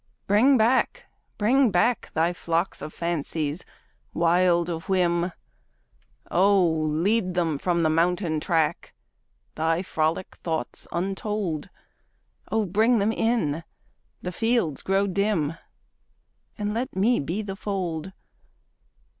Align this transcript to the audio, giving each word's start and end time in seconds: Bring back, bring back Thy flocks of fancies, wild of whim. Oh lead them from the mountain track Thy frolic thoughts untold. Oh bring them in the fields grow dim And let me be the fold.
Bring 0.25 0.57
back, 0.57 1.05
bring 1.37 1.69
back 1.69 2.09
Thy 2.15 2.33
flocks 2.33 2.81
of 2.81 2.91
fancies, 2.91 3.63
wild 4.15 4.67
of 4.67 4.89
whim. 4.89 5.31
Oh 6.31 6.67
lead 6.67 7.35
them 7.35 7.59
from 7.59 7.83
the 7.83 7.89
mountain 7.91 8.39
track 8.39 8.95
Thy 9.53 9.83
frolic 9.83 10.37
thoughts 10.37 10.87
untold. 10.91 11.69
Oh 12.51 12.65
bring 12.65 12.97
them 12.97 13.11
in 13.11 13.63
the 14.23 14.31
fields 14.31 14.81
grow 14.81 15.05
dim 15.05 15.55
And 16.57 16.73
let 16.73 16.95
me 16.95 17.19
be 17.19 17.43
the 17.43 17.55
fold. 17.55 18.11